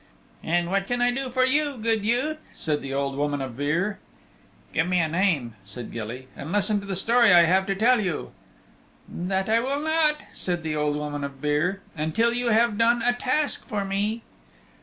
"And 0.43 0.71
what 0.71 0.87
can 0.87 0.99
I 0.99 1.11
do 1.11 1.29
for 1.29 1.45
you, 1.45 1.77
good 1.77 2.03
youth?" 2.03 2.49
said 2.55 2.81
the 2.81 2.91
Old 2.91 3.15
Woman 3.15 3.39
of 3.39 3.55
Beare. 3.55 3.99
"Give 4.73 4.87
me 4.87 4.99
a 4.99 5.07
name," 5.07 5.53
said 5.63 5.91
Gilly, 5.91 6.27
"and 6.35 6.51
listen 6.51 6.79
to 6.79 6.87
the 6.87 6.95
story 6.95 7.31
I 7.31 7.43
have 7.43 7.67
to 7.67 7.75
tell 7.75 8.01
you." 8.01 8.31
"That 9.07 9.47
I 9.47 9.59
will 9.59 9.79
not," 9.79 10.17
said 10.33 10.63
the 10.63 10.75
Old 10.75 10.95
Woman 10.95 11.23
of 11.23 11.39
Beare, 11.39 11.81
"until 11.95 12.33
you 12.33 12.47
have 12.47 12.79
done 12.79 13.03
a 13.03 13.13
task 13.13 13.67
for 13.67 13.85
me." 13.85 14.23